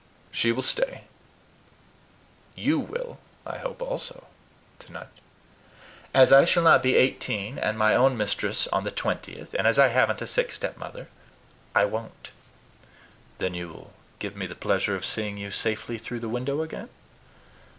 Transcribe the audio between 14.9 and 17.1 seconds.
of seeing you safely through the window again?"